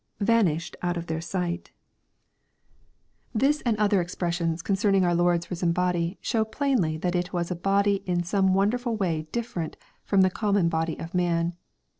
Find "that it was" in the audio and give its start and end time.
6.97-7.51